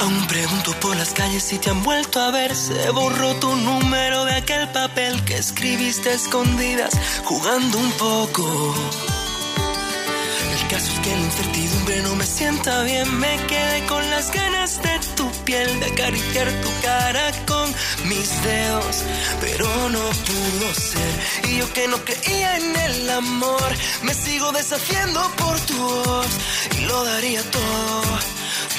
Aún 0.00 0.26
pregunto 0.26 0.72
por 0.80 0.96
las 0.96 1.12
calles 1.12 1.42
si 1.42 1.58
te 1.58 1.70
han 1.70 1.82
vuelto 1.82 2.20
a 2.20 2.30
ver. 2.30 2.54
Se 2.54 2.90
borró 2.90 3.34
tu 3.36 3.54
número 3.54 4.24
de 4.24 4.32
aquel 4.32 4.68
papel 4.68 5.22
que 5.24 5.36
escribiste 5.36 6.10
a 6.10 6.14
escondidas, 6.14 6.98
jugando 7.24 7.78
un 7.78 7.90
poco. 7.92 8.74
Caso 10.76 10.92
es 10.92 11.00
que 11.00 11.10
la 11.10 11.22
incertidumbre 11.22 12.02
no 12.02 12.16
me 12.16 12.26
sienta 12.26 12.82
bien. 12.82 13.18
Me 13.18 13.34
quedé 13.46 13.86
con 13.86 14.10
las 14.10 14.30
ganas 14.30 14.82
de 14.82 15.00
tu 15.16 15.26
piel, 15.46 15.80
de 15.80 15.86
acariciar 15.86 16.52
tu 16.60 16.68
cara 16.82 17.32
con 17.46 17.74
mis 18.10 18.42
dedos, 18.42 18.96
pero 19.40 19.66
no 19.88 20.04
pudo 20.28 20.74
ser. 20.74 21.48
Y 21.48 21.56
yo 21.60 21.72
que 21.72 21.88
no 21.88 21.96
creía 22.04 22.58
en 22.58 22.76
el 22.76 23.08
amor, 23.08 23.70
me 24.02 24.12
sigo 24.12 24.52
deshaciendo 24.52 25.22
por 25.38 25.58
tu 25.60 25.78
voz 25.78 26.28
y 26.78 26.84
lo 26.84 27.04
daría 27.04 27.42
todo, 27.50 28.18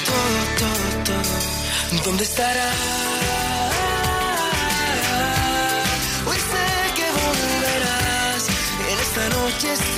todo, 0.08 0.40
todo, 0.62 1.04
todo. 1.04 2.02
¿Dónde 2.04 2.22
estarás? 2.22 2.76
Hoy 6.28 6.36
sé 6.52 6.94
que 6.94 7.06
volverás 7.20 8.42
en 8.88 8.98
esta 9.00 9.28
noche 9.30 9.97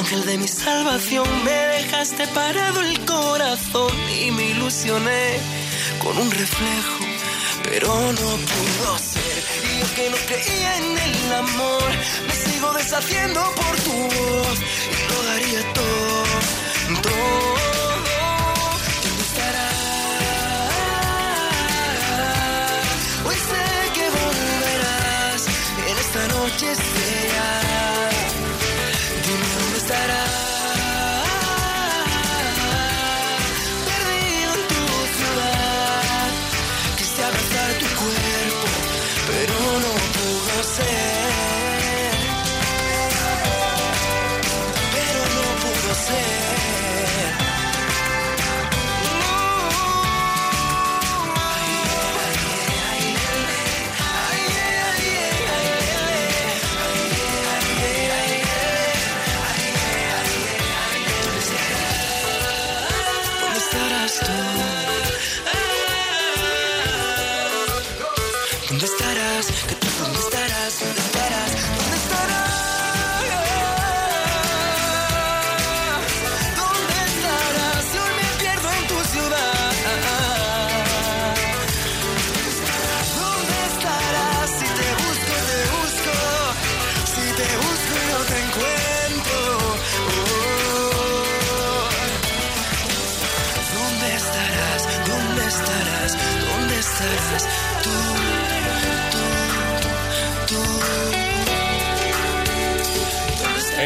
ángel 0.00 0.24
de 0.24 0.38
mi 0.38 0.48
salvación. 0.48 1.26
Me 1.44 1.58
dejaste 1.76 2.26
parado 2.28 2.80
el 2.80 3.04
corazón 3.04 3.92
y 4.22 4.30
me 4.30 4.44
ilusioné 4.50 5.38
con 6.02 6.16
un 6.16 6.30
reflejo, 6.30 7.04
pero 7.64 7.88
no 8.20 8.28
pudo 8.52 8.98
ser. 8.98 9.36
Y 9.68 9.80
yo 9.80 9.94
que 9.94 10.10
no 10.10 10.16
creía 10.28 10.76
en 10.78 10.98
el 11.06 11.32
amor, 11.44 11.90
me 12.26 12.34
sigo 12.34 12.72
deshaciendo 12.72 13.40
por 13.60 13.74
tu 13.86 13.92
voz 13.92 14.58
y 14.94 15.12
lo 15.12 15.22
daría 15.30 15.62
todo, 15.74 17.02
todo. 17.02 17.69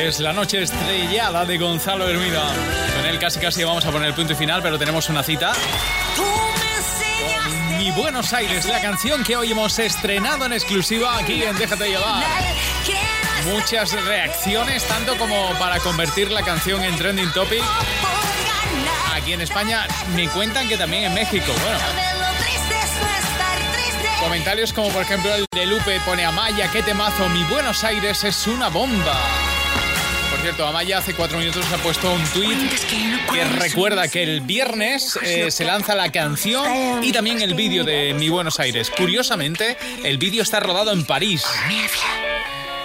Es 0.04 0.20
la 0.20 0.34
noche 0.34 0.60
estrellada 0.62 1.46
de 1.46 1.56
Gonzalo 1.56 2.06
Hermida. 2.06 2.52
Con 2.94 3.06
él 3.06 3.18
casi 3.18 3.40
casi 3.40 3.64
vamos 3.64 3.86
a 3.86 3.90
poner 3.90 4.08
el 4.08 4.14
punto 4.14 4.34
y 4.34 4.36
final, 4.36 4.60
pero 4.62 4.78
tenemos 4.78 5.08
una 5.08 5.22
cita. 5.22 5.52
Con 6.14 7.78
Mi 7.78 7.90
Buenos 7.90 8.30
Aires, 8.34 8.66
la 8.66 8.82
canción 8.82 9.24
que 9.24 9.34
hoy 9.34 9.52
hemos 9.52 9.78
estrenado 9.78 10.44
en 10.44 10.52
exclusiva 10.52 11.16
aquí 11.16 11.42
en 11.42 11.56
Déjate 11.56 11.88
llevar. 11.88 12.22
Muchas 13.46 13.92
reacciones, 14.04 14.84
tanto 14.84 15.16
como 15.16 15.48
para 15.58 15.80
convertir 15.80 16.30
la 16.30 16.42
canción 16.42 16.84
en 16.84 16.94
trending 16.96 17.32
topic. 17.32 17.62
Aquí 19.14 19.32
en 19.32 19.40
España 19.40 19.86
me 20.14 20.28
cuentan 20.28 20.68
que 20.68 20.76
también 20.76 21.04
en 21.04 21.14
México. 21.14 21.50
Bueno, 21.62 21.78
comentarios 24.20 24.74
como 24.74 24.90
por 24.90 25.00
ejemplo 25.00 25.34
el 25.34 25.46
de 25.50 25.64
Lupe 25.64 25.98
pone 26.04 26.26
Amaya, 26.26 26.70
qué 26.70 26.82
temazo, 26.82 27.26
mi 27.30 27.42
Buenos 27.44 27.82
Aires 27.84 28.22
es 28.22 28.46
una 28.46 28.68
bomba. 28.68 29.43
Cierto, 30.44 30.66
Amaya 30.66 30.98
hace 30.98 31.14
cuatro 31.14 31.38
minutos 31.38 31.64
ha 31.72 31.78
puesto 31.78 32.12
un 32.12 32.22
tuit 32.26 32.58
que 33.32 33.44
recuerda 33.44 34.08
que 34.08 34.22
el 34.22 34.42
viernes 34.42 35.18
eh, 35.22 35.50
se 35.50 35.64
lanza 35.64 35.94
la 35.94 36.12
canción 36.12 37.02
y 37.02 37.12
también 37.12 37.40
el 37.40 37.54
vídeo 37.54 37.82
de 37.82 38.12
Mi 38.12 38.28
Buenos 38.28 38.60
Aires. 38.60 38.90
Curiosamente, 38.90 39.78
el 40.04 40.18
vídeo 40.18 40.42
está 40.42 40.60
rodado 40.60 40.92
en 40.92 41.06
París. 41.06 41.46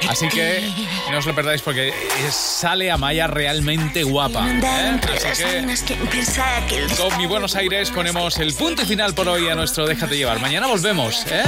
Así 0.08 0.30
que 0.30 0.72
no 1.12 1.18
os 1.18 1.26
lo 1.26 1.36
perdáis 1.36 1.62
porque 1.62 1.94
sale 2.32 2.92
Amaya 2.92 3.28
realmente 3.28 4.04
guapa. 4.04 4.48
¿eh? 4.50 5.02
Así 5.30 5.44
que 5.44 6.96
con 6.96 7.18
Mi 7.18 7.26
Buenos 7.26 7.58
Aires 7.58 7.92
ponemos 7.92 8.38
el 8.38 8.54
punto 8.54 8.84
y 8.84 8.86
final 8.86 9.14
por 9.14 9.28
hoy 9.28 9.50
a 9.50 9.56
nuestro 9.56 9.86
Déjate 9.86 10.16
llevar. 10.16 10.40
Mañana 10.40 10.68
volvemos. 10.68 11.26
¿eh? 11.30 11.44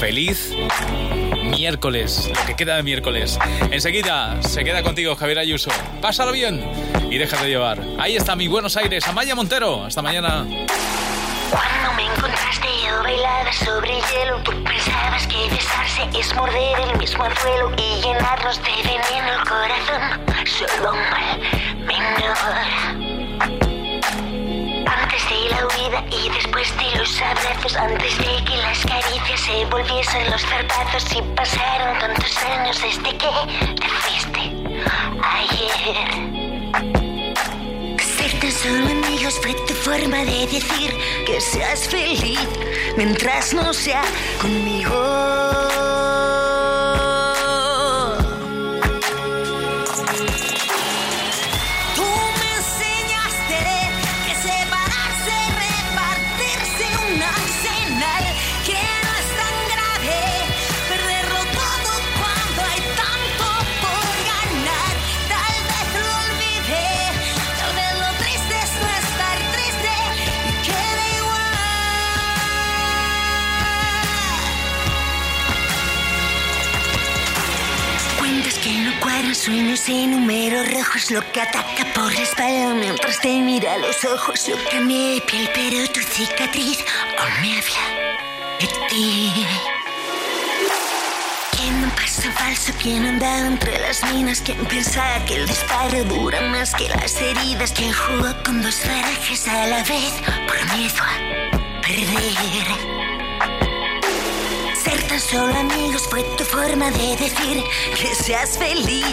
Feliz 0.00 0.50
miércoles, 1.50 2.30
lo 2.34 2.46
que 2.46 2.54
queda 2.54 2.76
de 2.76 2.82
miércoles. 2.82 3.38
Enseguida 3.70 4.42
se 4.42 4.64
queda 4.64 4.82
contigo 4.82 5.14
Javier 5.16 5.38
Ayuso. 5.38 5.70
Pásalo 6.00 6.32
bien 6.32 6.64
y 7.10 7.18
déjate 7.18 7.48
llevar. 7.48 7.80
Ahí 7.98 8.16
está 8.16 8.34
mi 8.36 8.48
Buenos 8.48 8.76
Aires, 8.76 9.06
Amaya 9.06 9.34
Montero. 9.34 9.84
Hasta 9.84 10.02
mañana. 10.02 10.46
Cuando 11.50 11.92
me 11.96 12.06
encontraste 12.06 12.66
yo 12.84 13.02
bailaba 13.02 13.52
sobre 13.52 13.96
el 13.96 14.04
hielo 14.06 14.40
Tú 14.42 14.52
pensabas 14.64 15.26
que 15.26 15.48
besarse 15.50 16.08
es 16.18 16.34
morder 16.34 16.80
el 16.90 16.98
mismo 16.98 17.22
anzuelo 17.22 17.70
Y 17.76 18.02
llenarnos 18.02 18.56
de 18.62 18.70
veneno 18.82 19.32
el 19.38 19.48
corazón 19.48 20.02
Solo 20.46 20.92
un 20.92 20.98
mal 21.10 21.40
menor 21.86 23.63
y 26.10 26.28
después 26.30 26.76
de 26.76 26.98
los 26.98 27.20
abrazos 27.20 27.76
Antes 27.76 28.18
de 28.18 28.44
que 28.44 28.56
las 28.56 28.84
caricias 28.84 29.40
se 29.40 29.64
volviesen 29.66 30.30
los 30.30 30.42
zarpazos 30.42 31.12
Y 31.12 31.22
pasaron 31.34 31.98
tantos 31.98 32.36
años 32.38 32.80
desde 32.80 33.16
que 33.16 33.28
te 33.80 33.88
fuiste 33.88 34.40
ayer 35.22 36.44
ser 38.16 38.40
tan 38.40 38.52
solo 38.52 38.86
amigos 38.86 39.38
fue 39.42 39.54
tu 39.66 39.74
forma 39.74 40.18
de 40.18 40.46
decir 40.46 40.92
que 41.26 41.40
seas 41.40 41.88
feliz 41.88 42.38
mientras 42.96 43.52
no 43.52 43.72
sea 43.72 44.02
conmigo. 44.40 45.83
Sueños 79.84 79.88
y 79.88 80.06
números 80.06 80.72
rojos, 80.72 81.10
lo 81.10 81.20
que 81.32 81.40
ataca 81.40 81.84
por 81.94 82.12
la 82.12 82.20
espalda 82.20 82.74
mientras 82.74 83.20
te 83.20 83.40
mira 83.40 83.74
a 83.74 83.78
los 83.78 84.04
ojos. 84.04 84.46
Yo 84.46 84.56
cambié 84.70 85.14
de 85.14 85.20
piel, 85.22 85.48
pero 85.54 85.86
tu 85.92 86.00
cicatriz 86.00 86.78
aún 87.18 87.40
me 87.40 87.58
habla. 87.58 87.84
de 88.60 88.66
ti. 88.88 89.46
¿Quién 91.56 91.90
pasa 91.90 92.30
falso? 92.32 92.72
¿Quién 92.80 93.04
anda 93.06 93.46
entre 93.46 93.78
las 93.80 94.02
minas? 94.12 94.40
¿Quién 94.40 94.64
piensa 94.66 95.02
que 95.26 95.36
el 95.36 95.46
disparo 95.46 96.04
dura 96.04 96.40
más 96.42 96.74
que 96.74 96.88
las 96.88 97.20
heridas? 97.20 97.72
¿Quién 97.72 97.92
jugó 97.92 98.34
con 98.44 98.62
dos 98.62 98.80
barajas 98.86 99.48
a 99.48 99.66
la 99.66 99.82
vez 99.82 100.12
por 100.46 100.76
miedo 100.76 101.02
a 101.02 101.82
perder? 101.82 103.13
Tan 105.08 105.20
solo 105.20 105.54
amigos 105.54 106.02
fue 106.08 106.22
tu 106.36 106.44
forma 106.44 106.90
de 106.90 107.16
decir 107.16 107.62
que 108.00 108.14
seas 108.14 108.58
feliz 108.58 109.04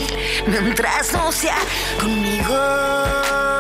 mientras 0.47 1.13
no 1.13 1.31
sea 1.31 1.57
conmigo. 1.99 3.50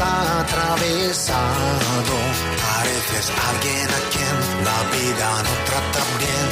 Atravesado. 0.00 2.14
Pareces 2.66 3.26
alguien 3.48 3.88
a 3.88 4.00
quien 4.12 4.36
la 4.64 4.78
vida 4.96 5.28
no 5.46 5.54
trata 5.68 6.00
bien. 6.18 6.46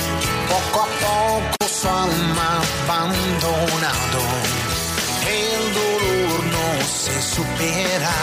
Poco 0.49 0.79
a 0.83 0.85
poco 1.07 1.69
su 1.69 1.89
alma 1.89 2.51
abandonado. 2.85 4.23
El 5.27 5.63
dolor 5.81 6.39
no 6.57 6.69
se 6.87 7.17
supera 7.23 8.17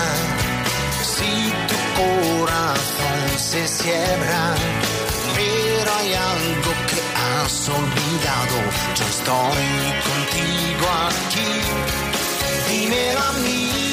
si 1.15 1.31
tu 1.69 1.77
corazón 2.01 3.19
se 3.37 3.61
cierra. 3.67 4.43
Pero 5.35 5.89
hay 5.99 6.11
algo 6.13 6.71
que 6.89 6.99
has 7.25 7.69
olvidado. 7.69 8.57
Yo 8.97 9.05
estoy 9.15 9.67
contigo 10.07 10.87
aquí. 11.09 11.51
Dímelo 12.69 13.19
a 13.19 13.21
mí. 13.43 13.84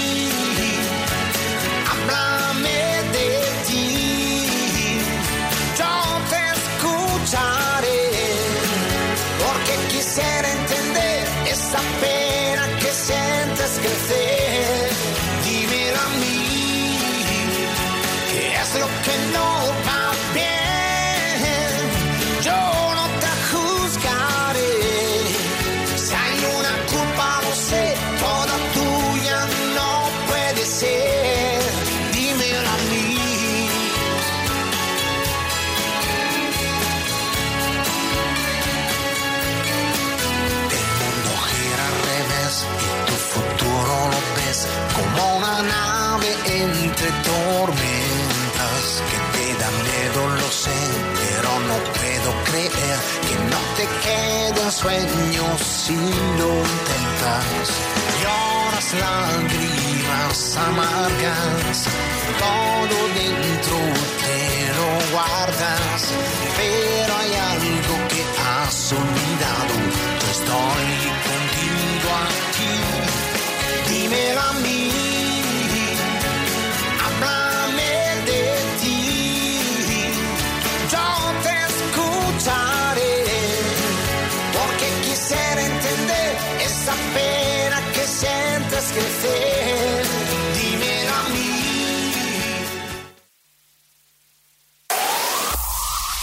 Sueños 54.73 55.61
si 55.61 55.95
lo 55.95 56.49
intentas. 56.73 57.66
Lloras 58.23 58.89
lágrimas 59.05 60.57
amargas, 60.57 61.79
todo 62.43 62.97
dentro 63.20 63.79
te 64.23 64.41
lo 64.79 64.89
guardas, 65.12 66.01
pero 66.57 67.12
hay 67.20 67.33
algo 67.53 67.95
que 68.09 68.23
has 68.49 68.93
olvidado. 68.93 69.75
Yo 70.20 70.29
estoy 70.39 70.91
contigo 71.29 72.09
aquí, 72.27 72.75
dímelo 73.91 74.41
a 74.41 74.53
mí. 74.55 74.82
Crecer. 88.95 90.07
Dímelo 90.59 91.14
a 91.14 91.28
mí. 91.28 91.51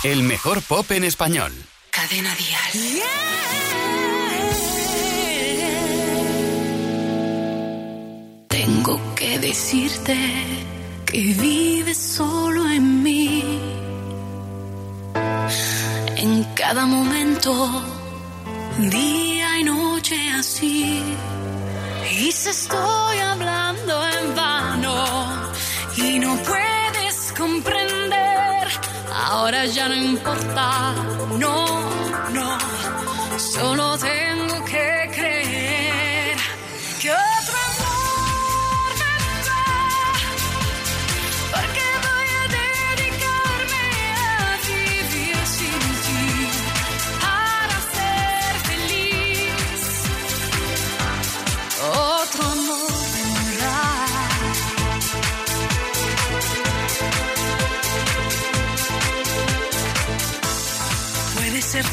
El 0.03 0.24
mejor 0.24 0.61
pop 0.61 0.89
en 0.91 1.03
español. 1.03 1.51
Cadena 1.91 2.34
Dial. 2.36 3.03
Tengo 8.47 9.15
que 9.15 9.39
decirte 9.39 10.17
que 11.05 11.20
vives 11.20 11.97
solo 11.97 12.70
en 12.70 13.03
mí. 13.03 13.59
En 16.17 16.43
cada 16.55 16.86
momento, 16.86 17.51
día 18.78 19.57
y 19.59 19.63
noche 19.63 20.17
así. 20.32 21.01
Y 22.12 22.32
se 22.32 22.49
estoy 22.49 23.20
hablando 23.20 24.07
en 24.07 24.36
vano 24.36 25.51
y 25.95 26.20
no 26.20 26.36
puedes 26.38 27.34
comprender. 27.38 28.68
Ahora 29.14 29.66
ya 29.66 29.88
no 29.89 29.95
importa, 29.95 30.93
no, 31.38 31.66
no. 32.34 32.57
Solo 33.38 33.97
tengo 33.97 34.28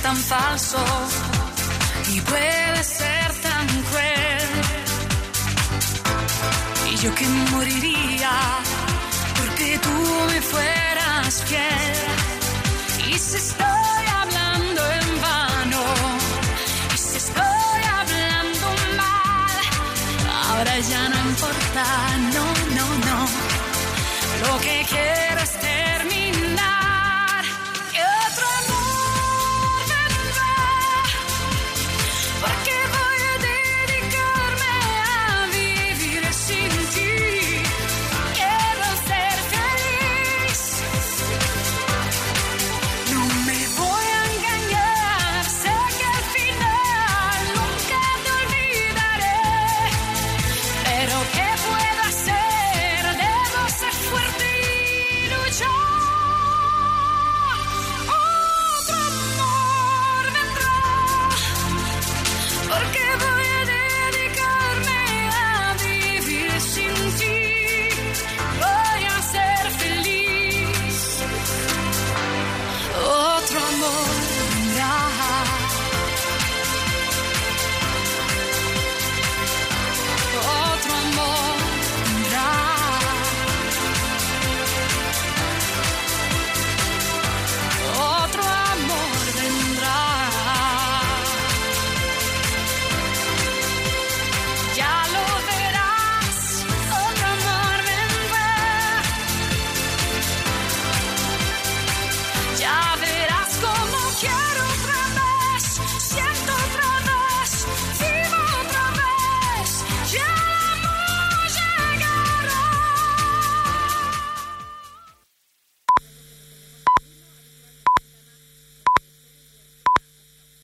tan 0.07 0.17
falso 0.17 0.79
y 2.15 2.21
puede 2.21 2.85
ser 2.85 3.29
tan 3.43 3.67
cruel. 3.89 4.51
Y 6.93 6.97
yo 6.99 7.13
que 7.13 7.27
moriría 7.51 8.56